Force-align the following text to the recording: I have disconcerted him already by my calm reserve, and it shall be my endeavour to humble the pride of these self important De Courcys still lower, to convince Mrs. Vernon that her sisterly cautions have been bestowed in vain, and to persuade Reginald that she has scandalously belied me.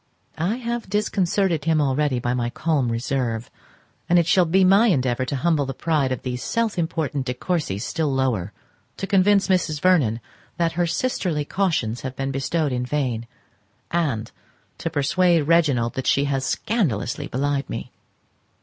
I 0.39 0.55
have 0.55 0.89
disconcerted 0.89 1.65
him 1.65 1.79
already 1.79 2.17
by 2.17 2.33
my 2.33 2.49
calm 2.49 2.91
reserve, 2.91 3.51
and 4.09 4.17
it 4.17 4.25
shall 4.25 4.45
be 4.45 4.63
my 4.63 4.87
endeavour 4.87 5.25
to 5.25 5.35
humble 5.35 5.67
the 5.67 5.75
pride 5.75 6.11
of 6.11 6.23
these 6.23 6.41
self 6.43 6.79
important 6.79 7.27
De 7.27 7.35
Courcys 7.35 7.83
still 7.83 8.11
lower, 8.11 8.51
to 8.97 9.05
convince 9.05 9.47
Mrs. 9.47 9.79
Vernon 9.79 10.19
that 10.57 10.71
her 10.71 10.87
sisterly 10.87 11.45
cautions 11.45 12.01
have 12.01 12.15
been 12.15 12.31
bestowed 12.31 12.71
in 12.71 12.83
vain, 12.83 13.27
and 13.91 14.31
to 14.79 14.89
persuade 14.89 15.43
Reginald 15.43 15.93
that 15.93 16.07
she 16.07 16.25
has 16.25 16.43
scandalously 16.43 17.27
belied 17.27 17.69
me. 17.69 17.91